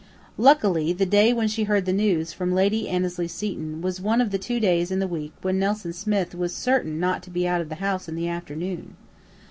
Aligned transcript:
Luckily, 0.39 0.93
the 0.93 1.05
day 1.05 1.31
when 1.31 1.47
she 1.47 1.65
heard 1.65 1.85
the 1.85 1.93
news 1.93 2.33
from 2.33 2.55
Lady 2.55 2.89
Annesley 2.89 3.27
Seton 3.27 3.81
was 3.83 4.01
one 4.01 4.19
of 4.19 4.31
the 4.31 4.39
two 4.39 4.59
days 4.59 4.89
in 4.89 4.97
the 4.97 5.07
week 5.07 5.33
when 5.43 5.59
Nelson 5.59 5.93
Smith 5.93 6.33
was 6.33 6.55
certain 6.55 6.99
not 6.99 7.21
to 7.21 7.29
be 7.29 7.47
out 7.47 7.61
of 7.61 7.69
the 7.69 7.75
house 7.75 8.09
in 8.09 8.15
the 8.15 8.27
afternoon. 8.27 8.95